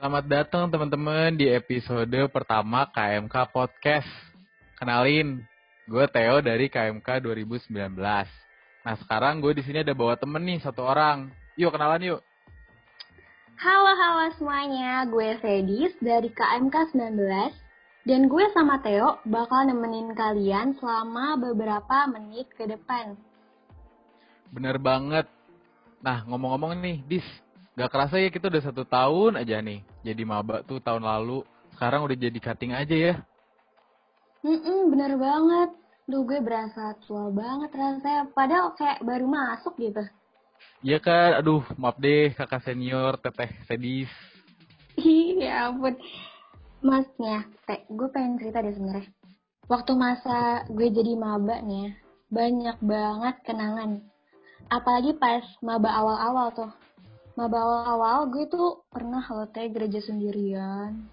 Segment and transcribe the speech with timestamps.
[0.00, 4.08] Selamat datang teman-teman di episode pertama KMK Podcast.
[4.80, 5.44] Kenalin,
[5.84, 8.00] gue Theo dari KMK 2019.
[8.00, 11.28] Nah sekarang gue di sini ada bawa temen nih satu orang.
[11.60, 12.20] Yuk kenalan yuk.
[13.60, 20.80] Halo halo semuanya, gue Fedis dari KMK 19 dan gue sama Theo bakal nemenin kalian
[20.80, 23.20] selama beberapa menit ke depan.
[24.48, 25.28] Bener banget.
[26.00, 27.28] Nah ngomong-ngomong nih, Dis,
[27.78, 29.82] gak kerasa ya kita udah satu tahun aja nih.
[30.02, 33.14] Jadi maba tuh tahun lalu, sekarang udah jadi cutting aja ya.
[34.40, 35.70] Hmm, bener banget.
[36.10, 38.26] Duh, gue berasa tua banget rasanya.
[38.34, 40.02] Padahal kayak baru masuk gitu.
[40.80, 44.10] Iya kan, aduh maaf deh kakak senior, teteh sedis.
[44.96, 45.96] Iya ampun.
[46.80, 49.12] Masnya, Teh, gue pengen cerita deh sebenarnya.
[49.68, 51.90] Waktu masa gue jadi maba nih ya,
[52.32, 54.00] banyak banget kenangan.
[54.72, 56.72] Apalagi pas maba awal-awal tuh.
[57.38, 59.22] Maba awal-awal gue tuh pernah
[59.54, 61.08] Teh gereja sendirian.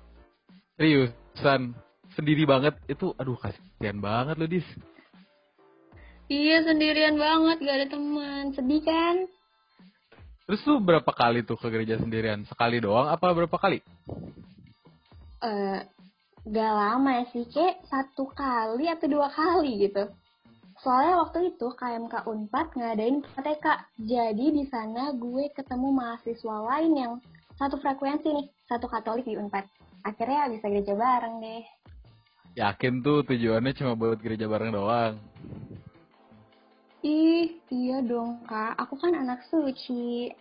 [0.77, 1.73] Seriusan,
[2.17, 4.67] sendiri banget itu, aduh kasihan banget loh Dis.
[6.27, 8.51] Iya sendirian banget, gak ada teman.
[8.51, 9.15] Sedih kan?
[10.47, 12.43] Terus lu berapa kali tuh ke gereja sendirian?
[12.47, 13.79] Sekali doang apa berapa kali?
[15.37, 15.79] eh
[16.47, 20.07] gak lama sih, kayak satu kali atau dua kali gitu.
[20.88, 27.13] Soalnya waktu itu KMK Unpad ngadain KTK, jadi di sana gue ketemu mahasiswa lain yang
[27.59, 29.67] satu frekuensi nih, satu Katolik di Unpad.
[30.08, 31.67] Akhirnya bisa gereja bareng deh.
[32.55, 35.19] Yakin tuh tujuannya cuma buat gereja bareng doang.
[37.03, 40.31] Ih, iya dong kak, aku kan anak suci.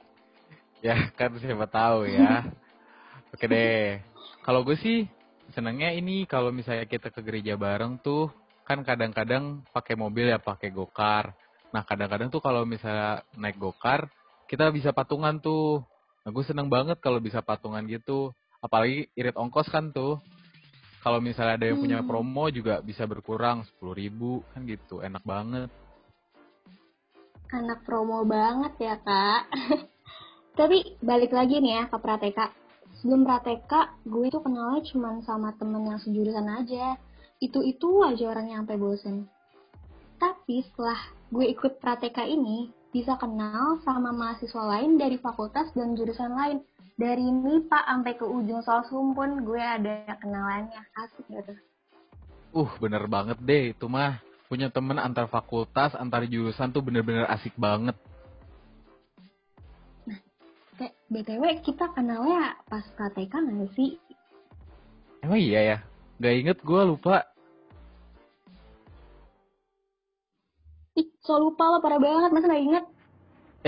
[0.78, 2.47] Ya kan siapa tahu ya.
[3.34, 3.98] Oke deh.
[4.47, 5.11] Kalau gue sih
[5.58, 10.75] senangnya ini kalau misalnya kita ke gereja bareng tuh kan kadang-kadang pakai mobil ya pakai
[10.75, 11.31] gokar.
[11.70, 14.11] Nah kadang-kadang tuh kalau misalnya naik gokar
[14.50, 15.86] kita bisa patungan tuh.
[16.27, 18.34] Nah gue seneng banget kalau bisa patungan gitu.
[18.58, 20.18] Apalagi irit ongkos kan tuh.
[21.07, 22.11] Kalau misalnya ada yang punya Hmm.
[22.11, 24.98] promo juga bisa berkurang 10.000 ribu kan gitu.
[24.98, 25.70] Enak banget.
[27.55, 29.42] Anak promo banget ya kak.
[30.58, 32.51] Tapi balik lagi nih ya ke Prateka.
[32.98, 36.98] Sebelum Prateka, gue tuh kenalnya cuma sama temen yang sejurusan aja.
[37.36, 39.17] Itu-itu aja orangnya sampai bosen.
[40.17, 40.97] Tapi setelah
[41.29, 46.64] gue ikut Prateka ini, bisa kenal sama mahasiswa lain dari fakultas dan jurusan lain.
[46.96, 50.80] Dari MIPA sampai ke ujung Sosumpun, gue ada kenalannya.
[50.96, 51.52] Asik gitu.
[52.57, 54.25] Uh, bener banget deh itu mah.
[54.48, 57.92] Punya temen antar fakultas, antar jurusan tuh bener-bener asik banget.
[60.80, 64.01] Kayak BTW kita kenalnya pas Prateka nggak sih?
[65.20, 65.79] Emang iya ya?
[66.16, 67.20] Gak inget gue lupa.
[70.96, 72.84] Ih, so lupa lo parah banget, masa gak inget?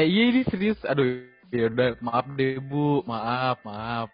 [0.00, 0.81] Eh iya ini serius.
[0.88, 4.09] Aduh, ya udah maaf deh bu, maaf, maaf.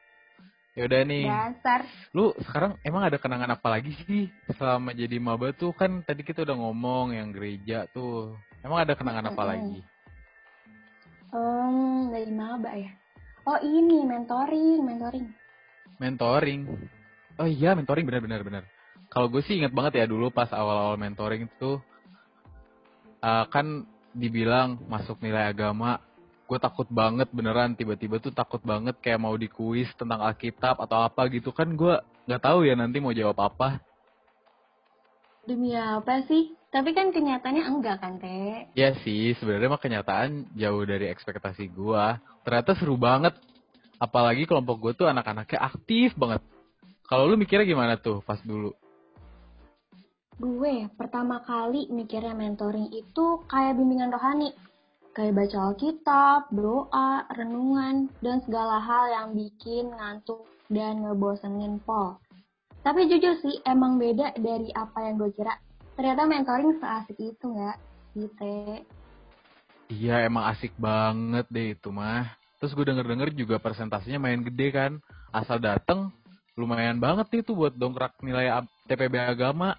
[0.75, 1.31] Ya udah nih.
[1.31, 1.87] Dasar.
[2.11, 4.27] Lu sekarang emang ada kenangan apa lagi sih
[4.59, 8.35] selama jadi maba tuh kan tadi kita udah ngomong yang gereja tuh.
[8.67, 9.79] Emang ada kenangan apa lagi?
[11.31, 12.91] Um, dari maba ya?
[13.47, 15.27] Oh ini, mentoring, mentoring.
[16.03, 16.63] Mentoring.
[17.39, 18.65] Oh iya mentoring benar-benar benar.
[19.11, 21.83] Kalau gue sih inget banget ya dulu pas awal-awal mentoring tuh
[23.23, 25.99] eh, kan dibilang masuk nilai agama.
[26.45, 31.27] Gue takut banget beneran tiba-tiba tuh takut banget kayak mau dikuis tentang Alkitab atau apa
[31.33, 31.95] gitu kan gue
[32.29, 33.81] nggak tahu ya nanti mau jawab apa.
[35.45, 36.57] Demi apa sih?
[36.73, 38.67] Tapi kan kenyataannya enggak kan, Teh?
[38.73, 42.19] Ya sih, sebenarnya mah kenyataan jauh dari ekspektasi gua.
[42.43, 43.37] Ternyata seru banget.
[44.01, 46.43] Apalagi kelompok gue tuh anak-anaknya aktif banget.
[47.05, 48.73] Kalau lu mikirnya gimana tuh pas dulu?
[50.41, 54.57] Gue pertama kali mikirnya mentoring itu kayak bimbingan rohani.
[55.15, 62.19] Kayak baca Alkitab, doa, renungan, dan segala hal yang bikin ngantuk dan ngebosenin Pol.
[62.83, 65.55] Tapi jujur sih, emang beda dari apa yang gue kira.
[65.95, 67.79] Ternyata mentoring seasik itu nggak,
[68.19, 68.83] gitu.
[69.87, 72.35] Iya emang asik banget deh itu mah.
[72.59, 74.93] Terus gue denger-denger juga presentasinya main gede kan.
[75.31, 76.11] Asal dateng
[76.55, 79.75] lumayan banget nih tuh buat dongkrak nilai TPB agama.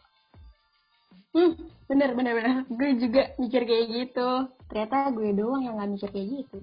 [1.36, 1.52] Hmm,
[1.92, 2.54] bener, bener, bener.
[2.72, 4.30] Gue juga mikir kayak gitu.
[4.72, 6.58] Ternyata gue doang yang gak mikir kayak gitu.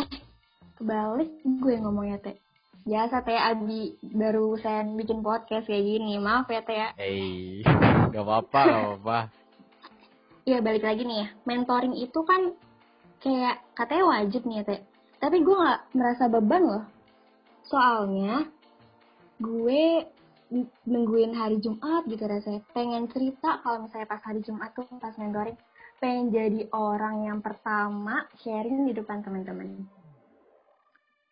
[0.00, 0.08] Eh,
[0.80, 2.36] kebalik gue ngomongnya, Teh.
[2.88, 6.16] Biasa, Teh, Abi barusan bikin podcast kayak gini.
[6.16, 6.76] Maaf ya, Teh.
[6.80, 6.88] ya.
[6.96, 7.60] Eh,
[8.16, 9.18] gak apa-apa, gak apa-apa.
[10.48, 11.28] Iya, balik lagi nih ya.
[11.44, 12.56] Mentoring itu kan
[13.20, 14.80] kayak katanya wajib nih ya, Teh.
[15.20, 16.84] Tapi gue gak merasa beban loh.
[17.68, 18.48] Soalnya,
[19.38, 19.82] gue
[20.88, 22.64] nungguin hari Jumat gitu rasanya.
[22.74, 25.56] Pengen cerita kalau misalnya pas hari Jumat tuh pas mentoring.
[25.98, 29.86] Pengen jadi orang yang pertama sharing di depan teman-teman.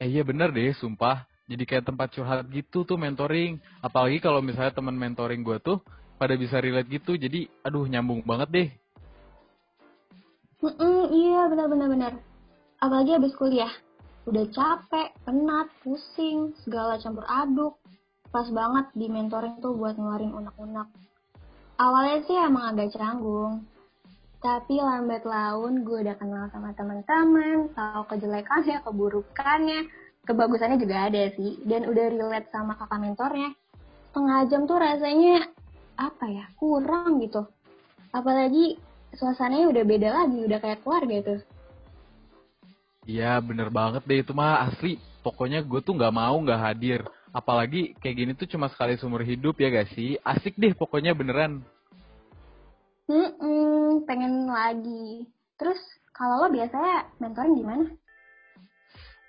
[0.03, 1.25] Eh iya bener deh, sumpah.
[1.47, 3.63] jadi kayak tempat curhat gitu tuh mentoring.
[3.79, 5.79] Apalagi kalau misalnya teman mentoring gue tuh
[6.19, 7.15] pada bisa relate gitu.
[7.15, 8.69] Jadi aduh nyambung banget deh.
[10.67, 12.13] Mm-mm, iya benar-benar benar.
[12.83, 13.71] Apalagi habis kuliah.
[14.27, 17.79] Udah capek, penat, pusing, segala campur aduk.
[18.31, 20.89] Pas banget di mentoring tuh buat ngeluarin unek-unek.
[21.77, 23.65] Awalnya sih emang agak canggung.
[24.41, 29.81] Tapi lambat laun gue udah kenal sama teman-teman, tahu kejelekannya, keburukannya,
[30.27, 33.55] kebagusannya juga ada sih dan udah relate sama kakak mentornya
[34.11, 35.47] setengah jam tuh rasanya
[35.95, 37.47] apa ya kurang gitu
[38.11, 38.77] apalagi
[39.15, 41.41] suasananya udah beda lagi udah kayak keluarga tuh
[43.07, 47.07] Iya bener banget deh itu mah asli pokoknya gue tuh nggak mau nggak hadir
[47.37, 51.61] apalagi kayak gini tuh cuma sekali seumur hidup ya gak sih asik deh pokoknya beneran
[53.07, 55.29] Hmm, pengen lagi
[55.61, 55.79] terus
[56.17, 57.87] kalau lo biasanya mentoring gimana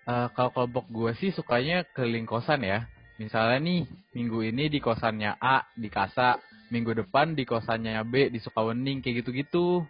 [0.07, 2.87] Uh, kalau kelompok gue sih sukanya keliling kosan ya.
[3.19, 3.83] Misalnya nih,
[4.15, 6.39] minggu ini di kosannya A di Kasa,
[6.71, 9.83] minggu depan di kosannya B di Sukawening, kayak gitu-gitu.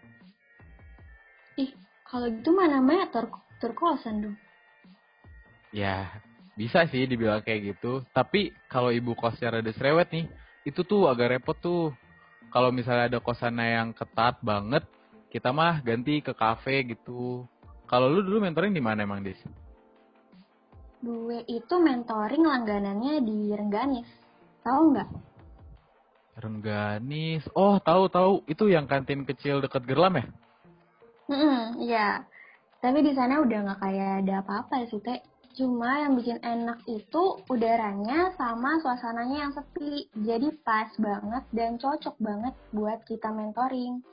[1.61, 1.69] Ih,
[2.01, 3.29] kalau gitu mana namanya tur,
[3.61, 4.37] tur kosan dong.
[5.69, 6.09] Ya,
[6.57, 8.01] bisa sih dibilang kayak gitu.
[8.09, 10.25] Tapi kalau ibu kosnya rada cerewet nih,
[10.65, 11.93] itu tuh agak repot tuh.
[12.49, 14.81] Kalau misalnya ada kosannya yang ketat banget,
[15.29, 17.45] kita mah ganti ke kafe gitu.
[17.85, 19.37] Kalau lu dulu mentoring di mana emang, Des?
[20.97, 24.09] Gue itu mentoring langganannya di Rengganis.
[24.65, 25.09] Tahu nggak?
[26.41, 27.45] Rengganis.
[27.53, 28.33] Oh, tahu tahu.
[28.49, 30.25] Itu yang kantin kecil deket Gerlam ya?
[31.29, 32.07] Hmm, iya.
[32.81, 35.21] Tapi di sana udah nggak kayak ada apa-apa sih, Teh.
[35.57, 40.05] Cuma yang bikin enak itu udaranya sama suasananya yang sepi.
[40.13, 44.05] Jadi pas banget dan cocok banget buat kita mentoring.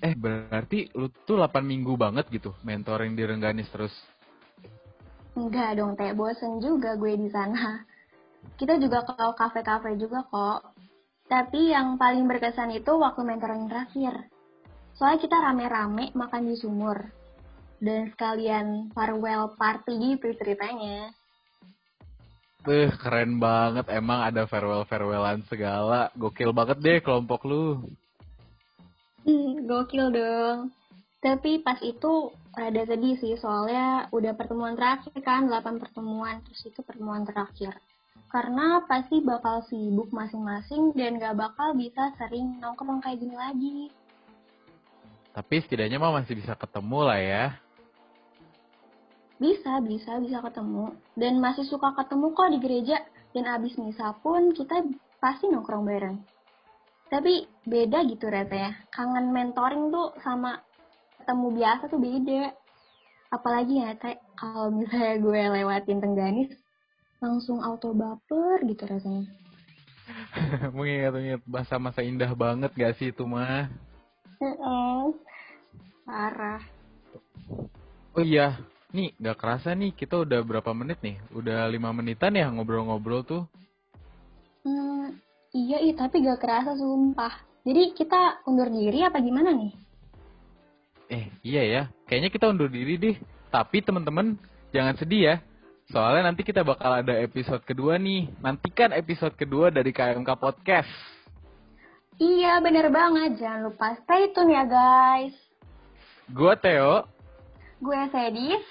[0.00, 3.92] Eh, berarti lu tuh 8 minggu banget gitu mentoring di Rengganis terus?
[5.36, 6.16] Enggak dong, Teh.
[6.16, 7.84] Bosen juga gue di sana.
[8.56, 10.72] Kita juga ke kafe-kafe juga kok.
[11.28, 14.32] Tapi yang paling berkesan itu waktu mentoring terakhir.
[14.96, 17.19] Soalnya kita rame-rame makan di sumur.
[17.80, 21.10] Dan sekalian farewell party gitu ceritanya.
[22.60, 23.88] Tuh, keren banget.
[23.88, 26.12] Emang ada farewell-farewellan segala.
[26.12, 27.80] Gokil banget deh kelompok lu.
[29.24, 30.72] Hmm, gokil dong.
[31.24, 36.82] Tapi pas itu rada sedih sih soalnya udah pertemuan terakhir kan 8 pertemuan terus itu
[36.82, 37.78] pertemuan terakhir
[38.30, 43.78] karena pasti bakal sibuk masing-masing dan gak bakal bisa sering nongkrong kayak gini lagi
[45.30, 47.44] tapi setidaknya mah masih bisa ketemu lah ya
[49.40, 50.92] bisa bisa bisa ketemu.
[51.16, 53.00] Dan masih suka ketemu kok di gereja.
[53.32, 54.84] Dan abis misa pun kita
[55.18, 56.18] pasti nongkrong bareng.
[57.08, 58.72] Tapi beda gitu rata ya.
[58.92, 60.60] Kangen mentoring tuh sama
[61.18, 62.52] ketemu biasa tuh beda.
[63.32, 66.50] Apalagi ya kayak kalau misalnya gue lewatin Tengganis
[67.18, 69.26] langsung auto baper gitu rasanya.
[70.76, 73.70] Mengingat-ingat masa-masa indah banget gak sih itu mah?
[76.02, 76.62] Parah.
[78.18, 78.58] Oh iya
[78.90, 83.42] nih gak kerasa nih kita udah berapa menit nih udah lima menitan ya ngobrol-ngobrol tuh
[84.66, 85.14] hmm,
[85.54, 89.90] iya iya tapi gak kerasa sumpah jadi kita undur diri apa gimana nih
[91.10, 91.82] Eh, iya ya.
[92.06, 93.16] Kayaknya kita undur diri deh.
[93.50, 94.38] Tapi teman-teman
[94.70, 95.36] jangan sedih ya.
[95.90, 98.30] Soalnya nanti kita bakal ada episode kedua nih.
[98.38, 100.90] Nantikan episode kedua dari KMK Podcast.
[102.14, 103.42] Iya, bener banget.
[103.42, 105.34] Jangan lupa stay tune ya, guys.
[106.30, 107.10] Gue Theo.
[107.82, 108.62] Gue Sedis.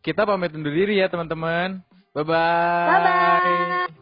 [0.00, 1.84] Kita pamit undur diri ya, teman-teman.
[2.16, 2.88] Bye-bye.
[2.88, 3.99] Bye-bye.